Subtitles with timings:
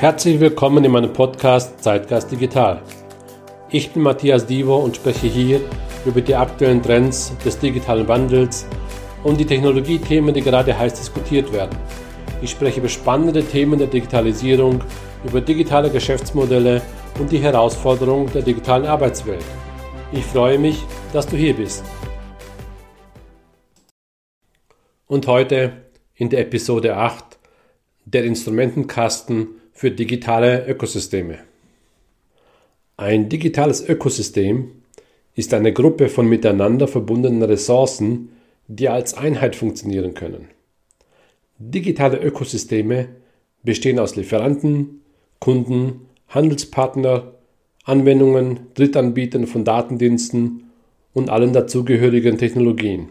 [0.00, 2.82] Herzlich willkommen in meinem Podcast Zeitgeist Digital.
[3.70, 5.60] Ich bin Matthias Divo und spreche hier
[6.04, 8.66] über die aktuellen Trends des digitalen Wandels
[9.22, 11.78] und die Technologiethemen, die gerade heiß diskutiert werden.
[12.42, 14.82] Ich spreche über spannende Themen der Digitalisierung,
[15.24, 16.82] über digitale Geschäftsmodelle
[17.20, 19.44] und die Herausforderungen der digitalen Arbeitswelt.
[20.12, 20.82] Ich freue mich,
[21.12, 21.84] dass du hier bist.
[25.06, 25.84] Und heute
[26.16, 27.38] in der Episode 8
[28.04, 31.40] der Instrumentenkasten für digitale Ökosysteme.
[32.96, 34.70] Ein digitales Ökosystem
[35.34, 38.30] ist eine Gruppe von miteinander verbundenen Ressourcen,
[38.68, 40.48] die als Einheit funktionieren können.
[41.58, 43.08] Digitale Ökosysteme
[43.64, 45.02] bestehen aus Lieferanten,
[45.40, 47.32] Kunden, Handelspartner,
[47.82, 50.70] Anwendungen, Drittanbietern von Datendiensten
[51.12, 53.08] und allen dazugehörigen Technologien.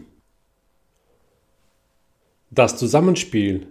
[2.50, 3.66] Das Zusammenspiel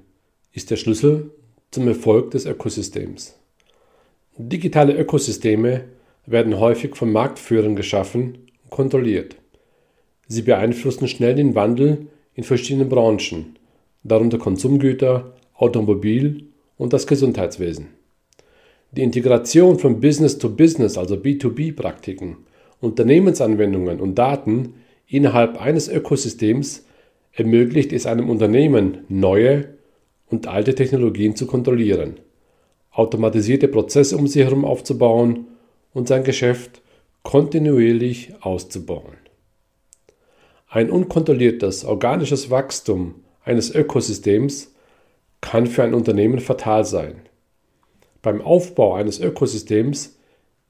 [0.52, 1.32] ist der Schlüssel
[1.74, 3.36] zum Erfolg des Ökosystems.
[4.38, 5.86] Digitale Ökosysteme
[6.26, 9.36] werden häufig von Marktführern geschaffen und kontrolliert.
[10.28, 13.58] Sie beeinflussen schnell den Wandel in verschiedenen Branchen,
[14.04, 17.88] darunter Konsumgüter, Automobil und das Gesundheitswesen.
[18.92, 22.38] Die Integration von Business to Business, also B2B-Praktiken,
[22.82, 24.76] Unternehmensanwendungen und Daten
[25.08, 26.86] innerhalb eines Ökosystems
[27.32, 29.70] ermöglicht es einem Unternehmen, neue
[30.34, 32.20] und alte Technologien zu kontrollieren,
[32.89, 35.45] automatisierte Prozesse um sie herum aufzubauen
[35.94, 36.81] und sein Geschäft
[37.22, 39.17] kontinuierlich auszubauen.
[40.67, 43.14] Ein unkontrolliertes organisches Wachstum
[43.45, 44.73] eines Ökosystems
[45.39, 47.17] kann für ein Unternehmen fatal sein.
[48.23, 50.17] Beim Aufbau eines Ökosystems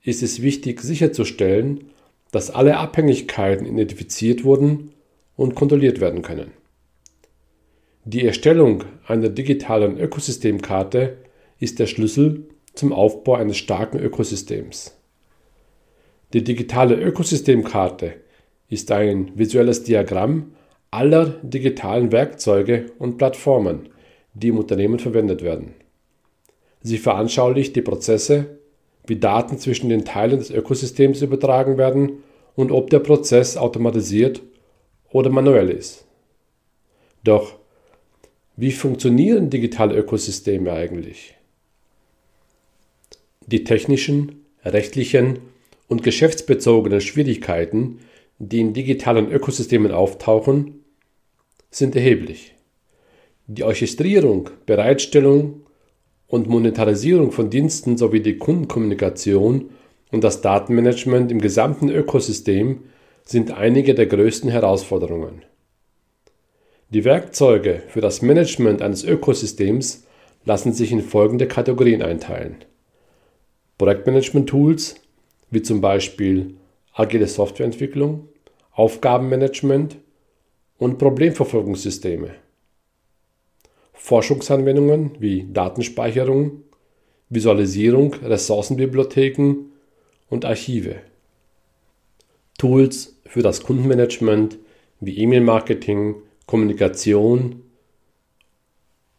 [0.02, 1.86] ist es wichtig sicherzustellen,
[2.32, 4.92] dass alle Abhängigkeiten identifiziert wurden
[5.38, 6.52] und kontrolliert werden können.
[8.06, 11.20] Die Erstellung einer digitalen Ökosystemkarte
[11.60, 14.98] ist der Schlüssel zum Aufbau eines starken Ökosystems.
[16.34, 18.16] Die digitale Ökosystemkarte
[18.68, 20.52] ist ein visuelles Diagramm
[20.92, 23.88] aller digitalen Werkzeuge und Plattformen,
[24.34, 25.74] die im Unternehmen verwendet werden.
[26.82, 28.58] Sie veranschaulicht die Prozesse,
[29.08, 32.22] wie Daten zwischen den Teilen des Ökosystems übertragen werden
[32.56, 34.42] und ob der Prozess automatisiert
[35.10, 36.06] oder manuell ist.
[37.24, 37.63] Doch
[38.56, 41.36] wie funktionieren digitale Ökosysteme eigentlich?
[43.48, 45.40] Die technischen, rechtlichen
[45.88, 48.00] und geschäftsbezogenen Schwierigkeiten,
[48.40, 50.84] die in digitalen Ökosystemen auftauchen,
[51.72, 52.54] sind erheblich.
[53.48, 55.62] Die Orchestrierung, Bereitstellung
[56.28, 59.72] und Monetarisierung von Diensten sowie die Kundenkommunikation
[60.12, 62.84] und das Datenmanagement im gesamten Ökosystem
[63.26, 65.42] sind einige der größten Herausforderungen.
[66.94, 70.06] Die Werkzeuge für das Management eines Ökosystems
[70.46, 72.58] lassen sich in folgende Kategorien einteilen.
[73.80, 74.98] Projektmanagement-Tools
[75.50, 76.54] wie zum Beispiel
[76.94, 78.28] agile Softwareentwicklung,
[78.74, 79.98] Aufgabenmanagement
[80.78, 82.36] und Problemverfolgungssysteme.
[83.94, 86.62] Forschungsanwendungen wie Datenspeicherung,
[87.28, 89.72] Visualisierung, Ressourcenbibliotheken
[90.30, 90.98] und Archive.
[92.60, 94.60] Tools für das Kundenmanagement
[95.00, 97.64] wie E-Mail-Marketing, Kommunikation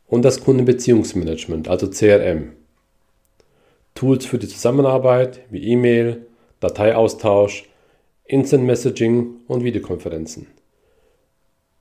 [0.07, 2.53] und das Kundenbeziehungsmanagement, also CRM.
[3.95, 6.27] Tools für die Zusammenarbeit wie E-Mail,
[6.61, 7.69] Dateiaustausch,
[8.25, 10.49] Instant Messaging und Videokonferenzen.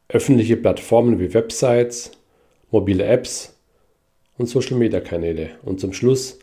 [0.10, 2.12] Öffentliche Plattformen wie Websites,
[2.70, 3.56] mobile Apps
[4.38, 5.52] und Social-Media-Kanäle.
[5.64, 6.40] Und zum Schluss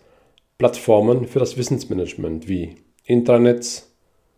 [0.59, 3.91] Plattformen für das Wissensmanagement wie Intranets,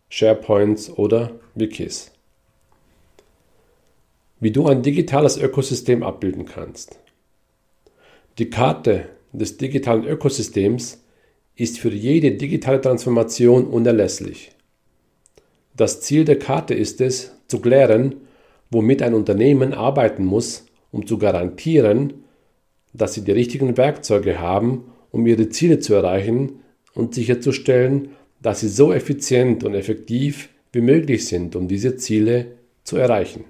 [0.09, 2.12] SharePoints oder Wikis
[4.43, 6.99] wie du ein digitales Ökosystem abbilden kannst.
[8.39, 11.01] Die Karte des digitalen Ökosystems
[11.55, 14.51] ist für jede digitale Transformation unerlässlich.
[15.77, 18.15] Das Ziel der Karte ist es, zu klären,
[18.69, 22.25] womit ein Unternehmen arbeiten muss, um zu garantieren,
[22.91, 26.63] dass sie die richtigen Werkzeuge haben, um ihre Ziele zu erreichen
[26.93, 28.09] und sicherzustellen,
[28.41, 33.45] dass sie so effizient und effektiv wie möglich sind, um diese Ziele zu erreichen.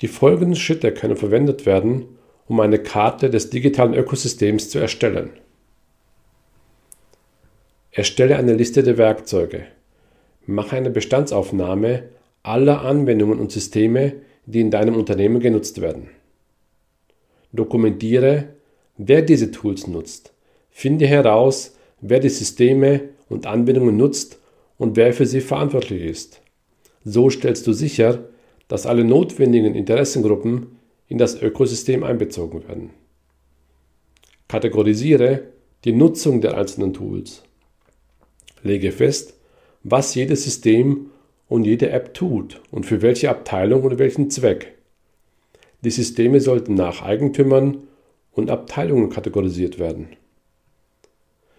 [0.00, 2.06] Die folgenden Schritte können verwendet werden,
[2.46, 5.30] um eine Karte des digitalen Ökosystems zu erstellen.
[7.90, 9.66] Erstelle eine Liste der Werkzeuge.
[10.44, 12.04] Mache eine Bestandsaufnahme
[12.42, 14.12] aller Anwendungen und Systeme,
[14.44, 16.10] die in deinem Unternehmen genutzt werden.
[17.52, 18.50] Dokumentiere,
[18.98, 20.32] wer diese Tools nutzt.
[20.70, 24.38] Finde heraus, wer die Systeme und Anwendungen nutzt
[24.78, 26.42] und wer für sie verantwortlich ist.
[27.02, 28.28] So stellst du sicher,
[28.68, 30.78] dass alle notwendigen Interessengruppen
[31.08, 32.90] in das Ökosystem einbezogen werden.
[34.48, 35.42] Kategorisiere
[35.84, 37.42] die Nutzung der einzelnen Tools.
[38.62, 39.34] Lege fest,
[39.82, 41.10] was jedes System
[41.48, 44.74] und jede App tut und für welche Abteilung oder welchen Zweck.
[45.82, 47.78] Die Systeme sollten nach Eigentümern
[48.32, 50.08] und Abteilungen kategorisiert werden.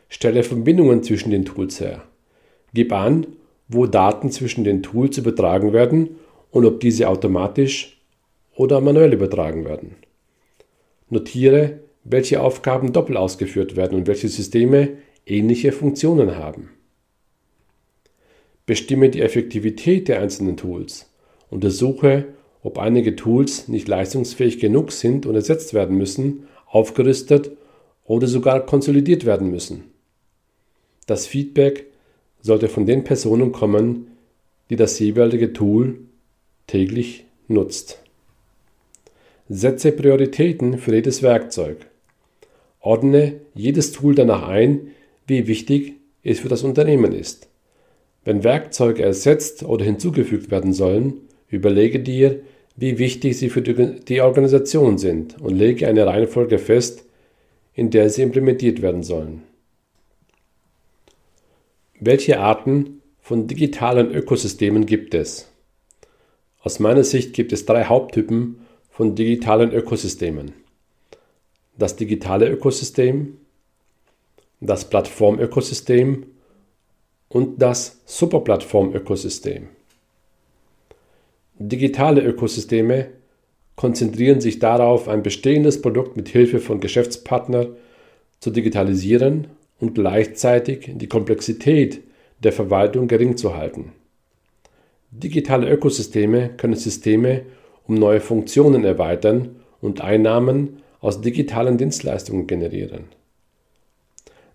[0.09, 2.04] Stelle Verbindungen zwischen den Tools her.
[2.74, 3.27] Gib an,
[3.68, 6.18] wo Daten zwischen den Tools übertragen werden
[6.57, 8.01] und ob diese automatisch
[8.56, 9.95] oder manuell übertragen werden.
[11.07, 16.71] Notiere, welche Aufgaben doppelt ausgeführt werden und welche Systeme ähnliche Funktionen haben.
[18.65, 21.12] Bestimme die Effektivität der einzelnen Tools.
[21.51, 22.25] Untersuche,
[22.63, 27.51] ob einige Tools nicht leistungsfähig genug sind und ersetzt werden müssen, aufgerüstet
[28.04, 29.83] oder sogar konsolidiert werden müssen.
[31.06, 31.86] Das Feedback
[32.42, 34.07] sollte von den Personen kommen,
[34.71, 36.06] die das jeweilige Tool
[36.68, 38.04] täglich nutzt.
[39.50, 41.88] Setze Prioritäten für jedes Werkzeug.
[42.81, 44.92] Ordne jedes Tool danach ein,
[45.25, 45.94] wie wichtig
[46.24, 47.48] es für das Unternehmen ist.
[48.25, 52.42] Wenn Werkzeuge ersetzt oder hinzugefügt werden sollen, überlege dir,
[52.75, 57.06] wie wichtig sie für die Organisation sind und lege eine Reihenfolge fest,
[57.74, 59.44] in der sie implementiert werden sollen.
[62.00, 65.50] Welche Arten von digitalen Ökosystemen gibt es?
[66.68, 68.60] Aus meiner Sicht gibt es drei Haupttypen
[68.90, 70.52] von digitalen Ökosystemen.
[71.78, 73.38] Das digitale Ökosystem,
[74.60, 76.25] das Plattformökosystem
[77.30, 79.69] und das Superplattformökosystem.
[81.58, 83.12] Digitale Ökosysteme
[83.78, 87.78] konzentrieren sich darauf, ein bestehendes Produkt mit Hilfe von Geschäftspartnern
[88.42, 89.48] zu digitalisieren
[89.80, 92.04] und gleichzeitig die Komplexität
[92.44, 93.94] der Verwaltung gering zu halten.
[95.12, 97.44] Digitale Ökosysteme können Systeme
[97.88, 103.06] um neue Funktionen erweitern und Einnahmen aus digitalen Dienstleistungen generieren.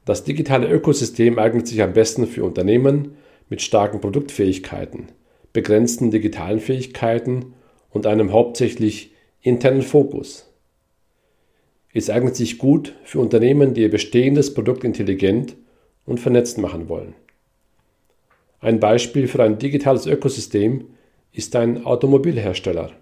[0.05, 3.17] Das digitale Ökosystem eignet sich am besten für Unternehmen
[3.49, 5.09] mit starken Produktfähigkeiten,
[5.53, 7.55] begrenzten digitalen Fähigkeiten
[7.91, 10.53] und einem hauptsächlich internen Fokus.
[11.95, 15.57] Es eignet sich gut für Unternehmen, die ihr bestehendes Produkt intelligent
[16.05, 17.15] und vernetzt machen wollen.
[18.63, 20.85] Ein Beispiel für ein digitales Ökosystem
[21.33, 22.93] ist ein Automobilhersteller,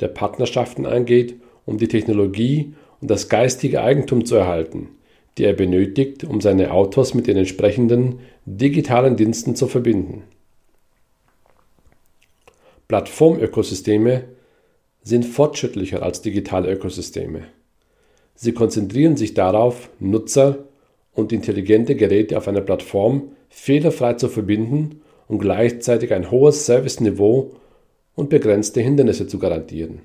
[0.00, 4.90] der Partnerschaften eingeht, um die Technologie und das geistige Eigentum zu erhalten,
[5.38, 10.24] die er benötigt, um seine Autos mit den entsprechenden digitalen Diensten zu verbinden.
[12.86, 14.24] Plattformökosysteme
[15.02, 17.44] sind fortschrittlicher als digitale Ökosysteme.
[18.34, 20.66] Sie konzentrieren sich darauf, Nutzer
[21.14, 27.52] und intelligente Geräte auf einer Plattform fehlerfrei zu verbinden und gleichzeitig ein hohes Serviceniveau
[28.14, 30.00] und begrenzte Hindernisse zu garantieren.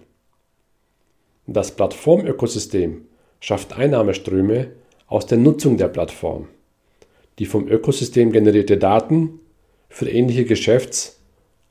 [1.48, 3.06] Das Plattformökosystem
[3.40, 4.72] schafft Einnahmeströme
[5.08, 6.48] aus der Nutzung der Plattform.
[7.40, 9.40] Die vom Ökosystem generierte Daten
[9.90, 11.20] für ähnliche Geschäfts-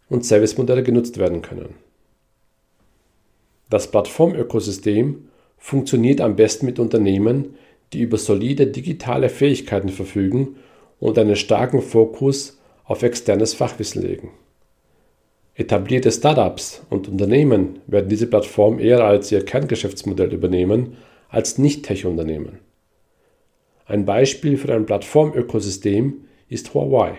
[0.08, 1.74] und Servicemodelle genutzt werden können.
[3.70, 7.54] Das Plattformökosystem funktioniert am besten mit Unternehmen,
[7.92, 10.56] die über solide digitale Fähigkeiten verfügen
[11.02, 14.30] und einen starken Fokus auf externes Fachwissen legen.
[15.56, 20.96] Etablierte Startups und Unternehmen werden diese Plattform eher als ihr Kerngeschäftsmodell übernehmen
[21.28, 22.60] als Nicht-Tech-Unternehmen.
[23.84, 27.16] Ein Beispiel für ein Plattformökosystem ist Huawei,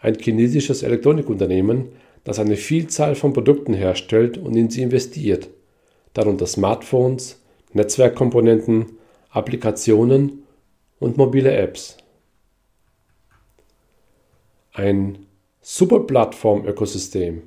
[0.00, 1.90] ein chinesisches Elektronikunternehmen,
[2.24, 5.48] das eine Vielzahl von Produkten herstellt und in sie investiert,
[6.12, 7.40] darunter Smartphones,
[7.72, 8.98] Netzwerkkomponenten,
[9.30, 10.42] Applikationen
[10.98, 11.98] und mobile Apps.
[14.76, 15.18] Ein
[15.60, 17.42] Superplattform-Ökosystem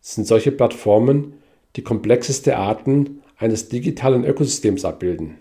[0.00, 1.34] sind solche Plattformen,
[1.76, 5.38] die komplexeste Arten eines digitalen Ökosystems abbilden.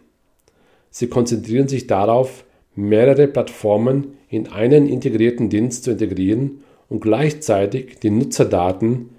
[0.92, 8.12] Sie konzentrieren sich darauf, mehrere Plattformen in einen integrierten Dienst zu integrieren und gleichzeitig die
[8.12, 9.10] Nutzerdaten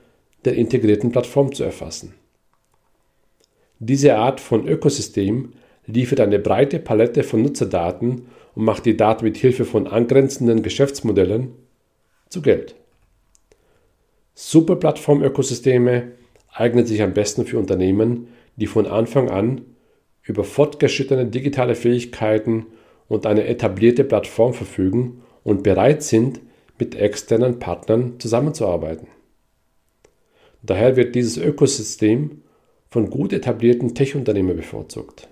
[0.45, 2.15] der integrierten Plattform zu erfassen.
[3.81, 5.55] Diese Art von Ökosystem
[5.87, 11.64] liefert eine breite Palette von Nutzerdaten und macht die Daten mit Hilfe von angrenzenden Geschäftsmodellen
[12.35, 12.75] zu Geld.
[14.35, 16.13] Superplattform-Ökosysteme
[16.53, 19.63] eignen sich am besten für Unternehmen, die von Anfang an
[20.23, 22.67] über fortgeschrittene digitale Fähigkeiten
[23.09, 26.41] und eine etablierte Plattform verfügen und bereit sind,
[26.79, 29.07] mit externen Partnern zusammenzuarbeiten.
[30.63, 32.43] Daher wird dieses Ökosystem
[32.91, 35.29] von gut etablierten Tech-Unternehmen bevorzugt.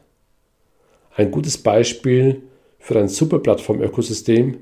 [1.17, 2.43] Ein gutes Beispiel
[2.79, 4.59] für ein Superplattform-Ökosystem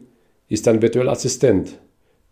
[0.48, 1.78] ist ein virtueller Assistent,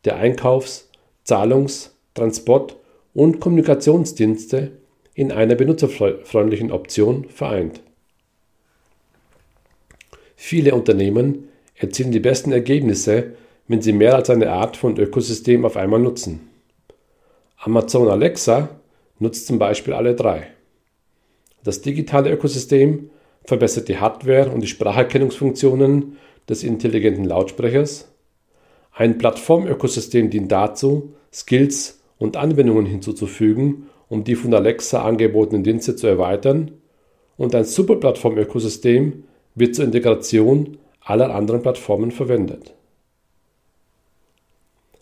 [0.08, 0.88] der Einkaufs-,
[1.24, 2.76] Zahlungs- Transport-
[3.14, 4.72] und Kommunikationsdienste
[5.14, 7.80] in einer benutzerfreundlichen Option vereint.
[10.34, 13.34] Viele Unternehmen erzielen die besten Ergebnisse,
[13.68, 16.48] wenn sie mehr als eine Art von Ökosystem auf einmal nutzen.
[17.58, 18.68] Amazon Alexa
[19.18, 20.46] nutzt zum Beispiel alle drei.
[21.64, 23.10] Das digitale Ökosystem
[23.44, 26.16] verbessert die Hardware und die Spracherkennungsfunktionen
[26.48, 28.08] des intelligenten Lautsprechers.
[28.98, 36.08] Ein Plattformökosystem dient dazu, Skills und Anwendungen hinzuzufügen, um die von Alexa angebotenen Dienste zu
[36.08, 36.72] erweitern.
[37.36, 39.22] Und ein Superplattformökosystem
[39.54, 42.74] wird zur Integration aller anderen Plattformen verwendet.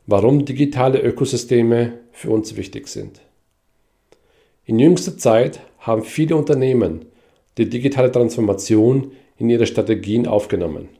[0.07, 3.23] Warum digitale Ökosysteme für uns wichtig sind.
[4.67, 7.07] In jüngster Zeit haben viele Unternehmen
[7.57, 10.91] die digitale Transformation in ihre Strategien aufgenommen.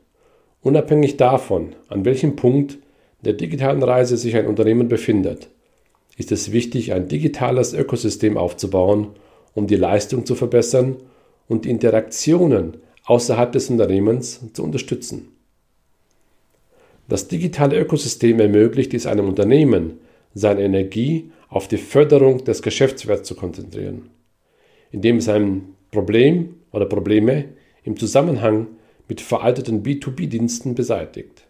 [0.63, 2.79] Unabhängig davon, an welchem Punkt
[3.27, 5.49] der digitalen Reise sich ein Unternehmen befindet,
[6.17, 9.09] ist es wichtig, ein digitales Ökosystem aufzubauen,
[9.53, 10.97] um die Leistung zu verbessern
[11.49, 15.33] und die Interaktionen außerhalb des Unternehmens zu unterstützen.
[17.09, 19.99] Das digitale Ökosystem ermöglicht es einem Unternehmen,
[20.33, 24.11] seine Energie auf die Förderung des Geschäftswerts zu konzentrieren,
[24.93, 27.47] indem es ein Problem oder Probleme
[27.83, 28.69] im Zusammenhang
[29.09, 31.46] mit veralteten B2B-Diensten beseitigt.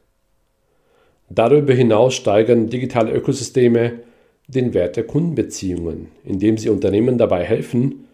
[1.28, 4.00] Darüber hinaus steigern digitale Ökosysteme
[4.48, 8.06] den Wert der Kundenbeziehungen, indem sie Unternehmen dabei helfen,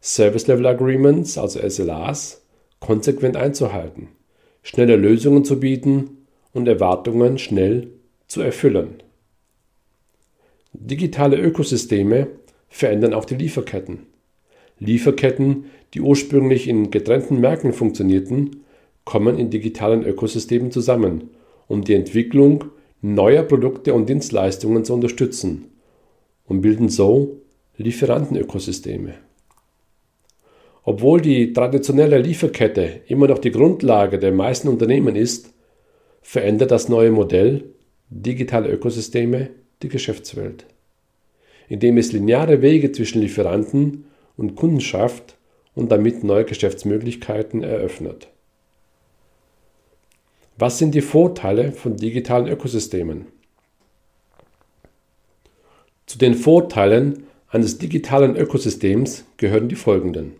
[0.00, 2.42] Service Level Agreements, also SLAs,
[2.80, 4.08] konsequent einzuhalten,
[4.62, 7.88] schnelle Lösungen zu bieten und Erwartungen schnell
[8.26, 9.02] zu erfüllen.
[10.72, 12.28] Digitale Ökosysteme
[12.68, 14.06] verändern auch die Lieferketten.
[14.78, 18.64] Lieferketten, die ursprünglich in getrennten Märkten funktionierten,
[19.04, 21.30] kommen in digitalen Ökosystemen zusammen,
[21.68, 22.64] um die Entwicklung
[23.00, 25.66] neuer Produkte und Dienstleistungen zu unterstützen
[26.46, 27.40] und bilden so
[27.76, 29.14] Lieferantenökosysteme.
[30.84, 35.52] Obwohl die traditionelle Lieferkette immer noch die Grundlage der meisten Unternehmen ist,
[36.22, 37.64] verändert das neue Modell
[38.08, 39.50] digitale Ökosysteme
[39.82, 40.66] die Geschäftswelt,
[41.68, 44.04] indem es lineare Wege zwischen Lieferanten
[44.36, 45.36] und Kunden schafft
[45.74, 48.31] und damit neue Geschäftsmöglichkeiten eröffnet.
[50.58, 53.26] Was sind die Vorteile von digitalen Ökosystemen?
[56.04, 60.32] Zu den Vorteilen eines digitalen Ökosystems gehören die folgenden.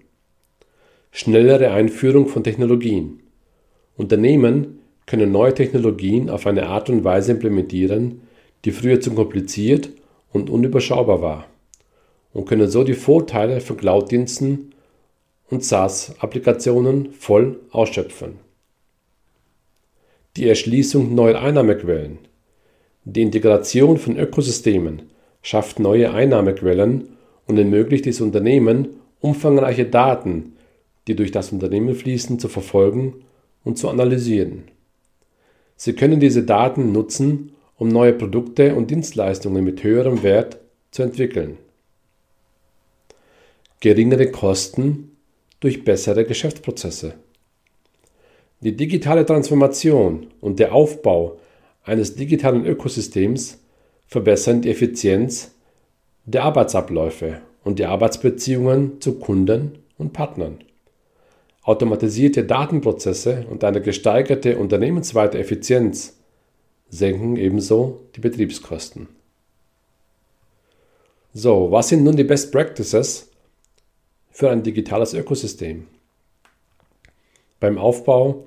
[1.12, 3.20] Schnellere Einführung von Technologien.
[3.96, 8.20] Unternehmen können neue Technologien auf eine Art und Weise implementieren,
[8.66, 9.90] die früher zu kompliziert
[10.32, 11.46] und unüberschaubar war,
[12.34, 14.74] und können so die Vorteile von Cloud-Diensten
[15.48, 18.51] und SaaS-Applikationen voll ausschöpfen.
[20.36, 22.18] Die Erschließung neuer Einnahmequellen.
[23.04, 25.02] Die Integration von Ökosystemen
[25.42, 27.08] schafft neue Einnahmequellen
[27.46, 30.54] und ermöglicht es Unternehmen, umfangreiche Daten,
[31.06, 33.26] die durch das Unternehmen fließen, zu verfolgen
[33.62, 34.64] und zu analysieren.
[35.76, 40.56] Sie können diese Daten nutzen, um neue Produkte und Dienstleistungen mit höherem Wert
[40.92, 41.58] zu entwickeln.
[43.80, 45.10] Geringere Kosten
[45.60, 47.16] durch bessere Geschäftsprozesse.
[48.62, 51.40] Die digitale Transformation und der Aufbau
[51.82, 53.58] eines digitalen Ökosystems
[54.06, 55.52] verbessern die Effizienz
[56.26, 60.60] der Arbeitsabläufe und die Arbeitsbeziehungen zu Kunden und Partnern.
[61.64, 66.20] Automatisierte Datenprozesse und eine gesteigerte unternehmensweite Effizienz
[66.88, 69.08] senken ebenso die Betriebskosten.
[71.34, 73.28] So, was sind nun die Best Practices
[74.30, 75.88] für ein digitales Ökosystem?
[77.58, 78.44] Beim Aufbau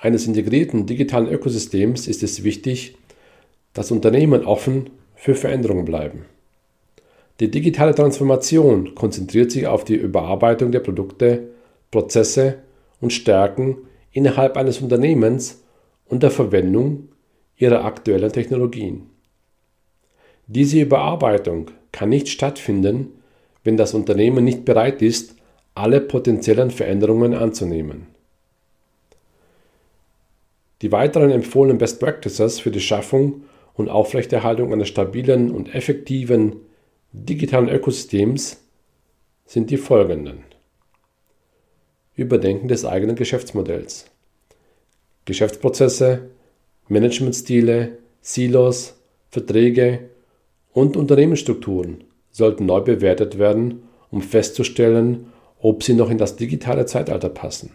[0.00, 2.96] eines integrierten digitalen Ökosystems ist es wichtig,
[3.72, 6.26] dass Unternehmen offen für Veränderungen bleiben.
[7.40, 11.48] Die digitale Transformation konzentriert sich auf die Überarbeitung der Produkte
[11.90, 12.58] Prozesse
[13.00, 13.76] und Stärken
[14.12, 15.62] innerhalb eines Unternehmens
[16.06, 17.08] und der Verwendung
[17.56, 19.10] ihrer aktuellen Technologien.
[20.46, 23.08] Diese Überarbeitung kann nicht stattfinden,
[23.64, 25.34] wenn das Unternehmen nicht bereit ist,
[25.74, 28.06] alle potenziellen Veränderungen anzunehmen.
[30.82, 36.56] Die weiteren empfohlenen Best Practices für die Schaffung und Aufrechterhaltung eines stabilen und effektiven
[37.12, 38.62] digitalen Ökosystems
[39.46, 40.44] sind die folgenden.
[42.14, 44.06] Überdenken des eigenen Geschäftsmodells.
[45.24, 46.30] Geschäftsprozesse,
[46.88, 48.96] Managementstile, Silos,
[49.30, 50.10] Verträge
[50.72, 57.28] und Unternehmensstrukturen sollten neu bewertet werden, um festzustellen, ob sie noch in das digitale Zeitalter
[57.28, 57.70] passen.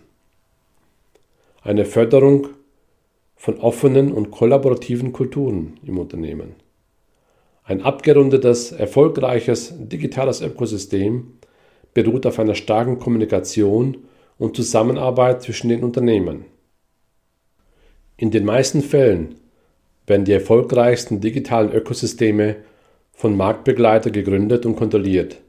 [1.63, 2.49] Eine Förderung
[3.41, 6.53] von offenen und kollaborativen Kulturen im Unternehmen.
[7.63, 11.39] Ein abgerundetes, erfolgreiches digitales Ökosystem
[11.95, 13.97] beruht auf einer starken Kommunikation
[14.37, 16.45] und Zusammenarbeit zwischen den Unternehmen.
[18.15, 19.33] In den meisten Fällen
[20.05, 22.57] werden die erfolgreichsten digitalen Ökosysteme
[23.11, 25.41] von Marktbegleitern gegründet und kontrolliert.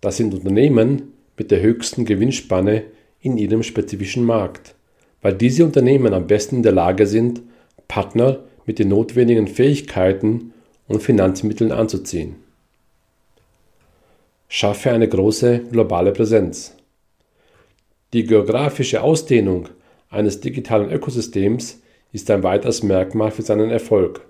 [0.00, 2.84] Das sind Unternehmen mit der höchsten Gewinnspanne
[3.18, 4.76] in ihrem spezifischen Markt,
[5.22, 7.40] weil diese Unternehmen am besten in der Lage sind,
[7.88, 10.52] Partner mit den notwendigen Fähigkeiten
[10.88, 12.36] und Finanzmitteln anzuziehen.
[14.48, 16.76] Schaffe eine große globale Präsenz.
[18.12, 19.70] Die geografische Ausdehnung
[20.10, 21.80] eines digitalen Ökosystems
[22.12, 24.26] ist ein weiteres Merkmal für seinen Erfolg.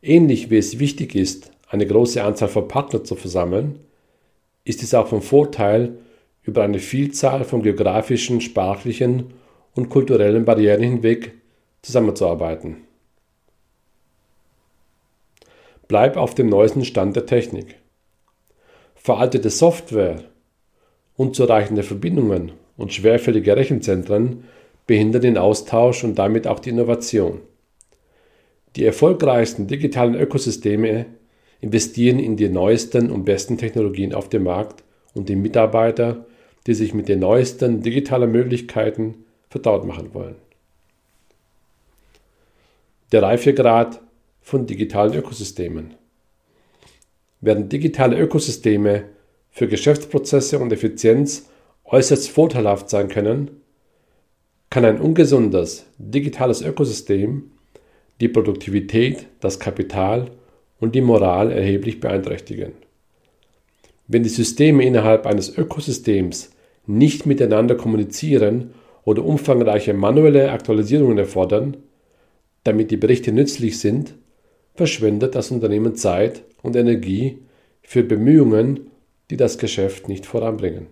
[0.00, 3.80] Ähnlich wie es wichtig ist, eine große Anzahl von Partnern zu versammeln,
[4.64, 5.98] ist es auch von Vorteil,
[6.42, 9.34] über eine Vielzahl von geografischen, sprachlichen
[9.80, 11.32] und kulturellen Barrieren hinweg
[11.80, 12.76] zusammenzuarbeiten.
[15.88, 17.76] Bleib auf dem neuesten Stand der Technik.
[18.94, 20.24] Veraltete Software,
[21.16, 24.44] unzureichende Verbindungen und schwerfällige Rechenzentren
[24.86, 27.40] behindern den Austausch und damit auch die Innovation.
[28.76, 31.06] Die erfolgreichsten digitalen Ökosysteme
[31.60, 34.84] investieren in die neuesten und besten Technologien auf dem Markt
[35.14, 36.26] und in Mitarbeiter,
[36.66, 40.36] die sich mit den neuesten digitalen Möglichkeiten vertraut machen wollen.
[43.12, 44.00] Der Reifegrad
[44.40, 45.94] von digitalen Ökosystemen.
[47.40, 49.04] Während digitale Ökosysteme
[49.50, 51.50] für Geschäftsprozesse und Effizienz
[51.84, 53.50] äußerst vorteilhaft sein können,
[54.70, 57.50] kann ein ungesundes digitales Ökosystem
[58.20, 60.30] die Produktivität, das Kapital
[60.78, 62.72] und die Moral erheblich beeinträchtigen.
[64.06, 66.50] Wenn die Systeme innerhalb eines Ökosystems
[66.86, 71.76] nicht miteinander kommunizieren oder umfangreiche manuelle Aktualisierungen erfordern,
[72.64, 74.14] damit die Berichte nützlich sind,
[74.74, 77.38] verschwendet das Unternehmen Zeit und Energie
[77.82, 78.90] für Bemühungen,
[79.30, 80.86] die das Geschäft nicht voranbringen.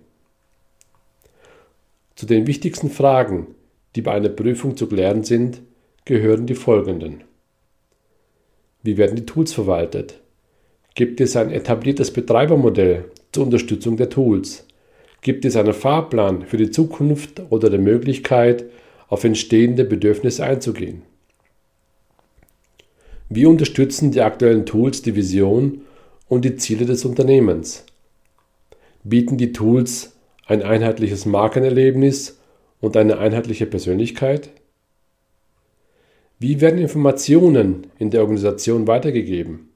[2.15, 3.55] Zu den wichtigsten Fragen,
[3.95, 5.63] die bei einer Prüfung zu klären sind,
[6.05, 7.25] gehören die folgenden.
[8.83, 10.21] Wie werden die Tools verwaltet?
[10.95, 14.68] Gibt es ein etabliertes Betreibermodell zur Unterstützung der Tools?
[15.21, 18.65] Gibt es einen Fahrplan für die Zukunft oder die Möglichkeit,
[19.09, 21.03] auf entstehende Bedürfnisse einzugehen?
[23.29, 25.83] Wie unterstützen die aktuellen Tools die Vision
[26.29, 27.85] und die Ziele des Unternehmens?
[29.05, 32.39] Bieten die Tools ein einheitliches Markenerlebnis
[32.81, 34.51] und eine einheitliche Persönlichkeit?
[36.39, 39.69] Wie werden Informationen in der Organisation weitergegeben?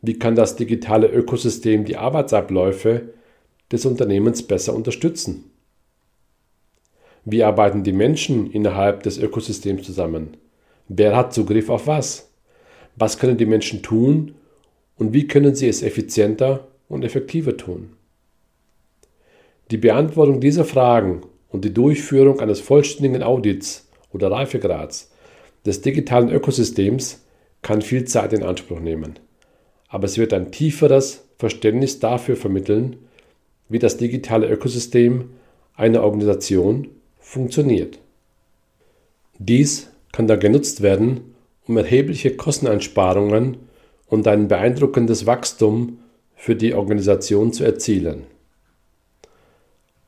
[0.00, 3.12] Wie kann das digitale Ökosystem die Arbeitsabläufe
[3.72, 5.50] des Unternehmens besser unterstützen?
[7.24, 10.36] Wie arbeiten die Menschen innerhalb des Ökosystems zusammen?
[10.88, 12.30] Wer hat Zugriff auf was?
[12.96, 14.34] Was können die Menschen tun
[14.98, 17.90] und wie können sie es effizienter und effektiver tun?
[19.70, 25.10] Die Beantwortung dieser Fragen und die Durchführung eines vollständigen Audits oder Reifegrads
[25.64, 27.24] des digitalen Ökosystems
[27.62, 29.18] kann viel Zeit in Anspruch nehmen,
[29.88, 32.96] aber es wird ein tieferes Verständnis dafür vermitteln,
[33.72, 35.30] wie das digitale Ökosystem
[35.74, 37.98] einer Organisation funktioniert.
[39.38, 41.34] Dies kann dann genutzt werden,
[41.66, 43.56] um erhebliche Kosteneinsparungen
[44.06, 46.00] und ein beeindruckendes Wachstum
[46.36, 48.24] für die Organisation zu erzielen.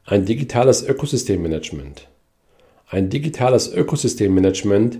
[0.05, 2.07] Ein digitales Ökosystemmanagement.
[2.90, 4.98] Ein digitales Ökosystemmanagement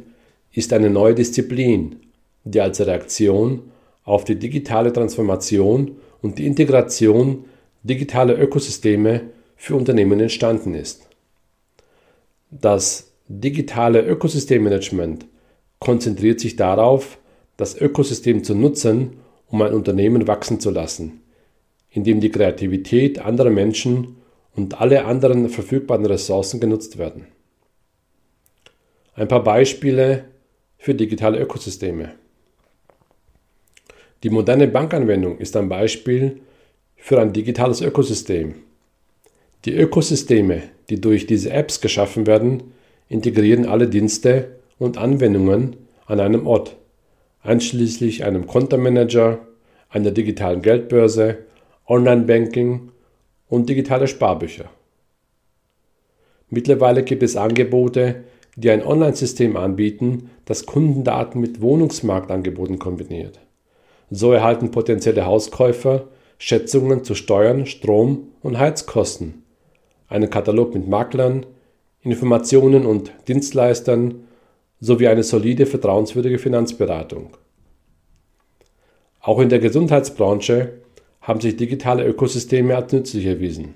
[0.53, 1.97] ist eine neue Disziplin,
[2.45, 3.65] die als Reaktion
[4.05, 7.45] auf die digitale Transformation und die Integration
[7.85, 11.07] digitaler Ökosysteme für Unternehmen entstanden ist.
[12.51, 15.27] Das digitale Ökosystemmanagement
[15.79, 17.19] konzentriert sich darauf,
[17.57, 19.19] das Ökosystem zu nutzen,
[19.49, 21.21] um ein Unternehmen wachsen zu lassen,
[21.91, 24.17] indem die Kreativität anderer Menschen
[24.57, 27.27] und alle anderen verfügbaren Ressourcen genutzt werden.
[29.15, 30.25] Ein paar Beispiele
[30.79, 32.15] für digitale Ökosysteme.
[34.23, 36.41] Die moderne Bankanwendung ist ein Beispiel
[37.05, 38.55] für ein digitales Ökosystem.
[39.67, 42.73] Die Ökosysteme, die durch diese Apps geschaffen werden,
[43.11, 46.79] integrieren alle Dienste und Anwendungen an einem Ort,
[47.43, 49.41] einschließlich einem Kontomanager,
[49.91, 51.41] einer digitalen Geldbörse,
[51.87, 52.91] Online-Banking
[53.51, 54.71] und digitale Sparbücher.
[56.49, 58.25] Mittlerweile gibt es Angebote,
[58.57, 63.41] die ein Online-System anbieten, das Kundendaten mit Wohnungsmarktangeboten kombiniert.
[64.09, 66.09] So erhalten potenzielle Hauskäufer
[66.39, 69.43] Schätzungen zu Steuern, Strom und Heizkosten,
[70.09, 71.47] einen Katalog mit Maklern,
[72.01, 74.25] Informationen und Dienstleistern
[74.81, 77.37] sowie eine solide, vertrauenswürdige Finanzberatung.
[79.21, 80.81] Auch in der Gesundheitsbranche
[81.23, 83.75] haben sich digitale Ökosysteme als nützlich erwiesen.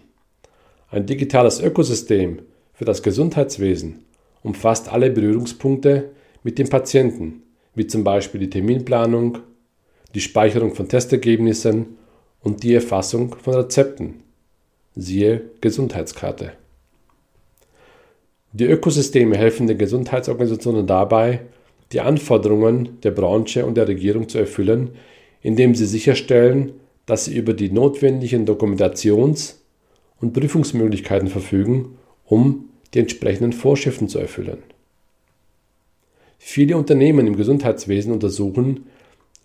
[0.90, 2.42] Ein digitales Ökosystem
[2.74, 4.04] für das Gesundheitswesen
[4.42, 6.10] umfasst alle Berührungspunkte
[6.42, 7.42] mit dem Patienten,
[7.74, 9.38] wie zum Beispiel die Terminplanung,
[10.14, 11.96] die Speicherung von Testergebnissen
[12.42, 14.22] und die Erfassung von Rezepten.
[14.94, 16.52] Siehe Gesundheitskarte.
[18.52, 21.40] Die Ökosysteme helfen den Gesundheitsorganisationen dabei,
[21.92, 24.90] die Anforderungen der Branche und der Regierung zu erfüllen,
[25.42, 26.72] indem sie sicherstellen,
[27.06, 29.54] dass sie über die notwendigen Dokumentations-
[30.20, 34.62] und Prüfungsmöglichkeiten verfügen, um die entsprechenden Vorschriften zu erfüllen.
[36.38, 38.86] Viele Unternehmen im Gesundheitswesen untersuchen,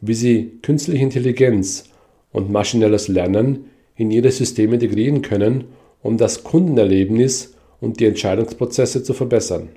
[0.01, 1.89] wie sie künstliche Intelligenz
[2.33, 5.65] und maschinelles Lernen in ihre Systeme integrieren können,
[6.01, 9.69] um das Kundenerlebnis und die Entscheidungsprozesse zu verbessern.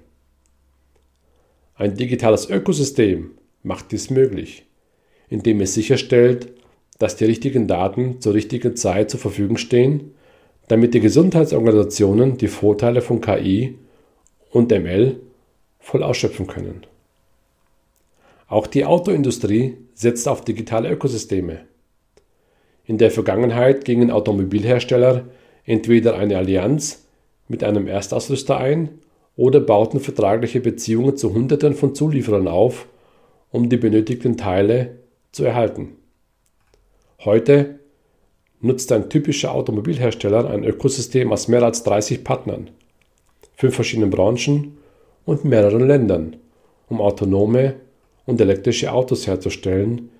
[1.74, 4.64] Ein digitales Ökosystem macht dies möglich,
[5.28, 6.48] indem es sicherstellt,
[6.98, 10.12] dass die richtigen Daten zur richtigen Zeit zur Verfügung stehen,
[10.68, 13.76] damit die Gesundheitsorganisationen die Vorteile von KI
[14.50, 15.20] und ML
[15.78, 16.86] voll ausschöpfen können.
[18.48, 21.66] Auch die Autoindustrie setzt auf digitale Ökosysteme.
[22.86, 25.24] In der Vergangenheit gingen Automobilhersteller
[25.64, 27.06] entweder eine Allianz
[27.48, 29.00] mit einem Erstausrüster ein
[29.36, 32.86] oder bauten vertragliche Beziehungen zu Hunderten von Zulieferern auf,
[33.50, 34.98] um die benötigten Teile
[35.32, 35.96] zu erhalten.
[37.24, 37.80] Heute
[38.60, 42.70] nutzt ein typischer Automobilhersteller ein Ökosystem aus mehr als 30 Partnern,
[43.56, 44.78] fünf verschiedenen Branchen
[45.24, 46.36] und mehreren Ländern,
[46.88, 47.74] um autonome
[48.26, 50.10] und elektrische Autos herzustellen,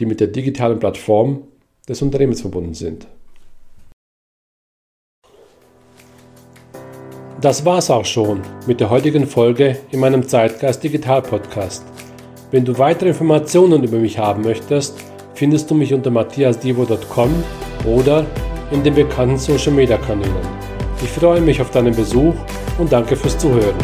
[0.00, 1.42] die mit der digitalen Plattform
[1.88, 3.06] des Unternehmens verbunden sind.
[7.40, 11.84] Das war's auch schon mit der heutigen Folge in meinem Zeitgeist Digital Podcast.
[12.50, 14.94] Wenn du weitere Informationen über mich haben möchtest,
[15.34, 17.30] findest du mich unter matthiasdivo.com
[17.84, 18.24] oder
[18.70, 20.34] in den bekannten Social Media Kanälen.
[21.02, 22.34] Ich freue mich auf deinen Besuch
[22.78, 23.76] und danke fürs Zuhören.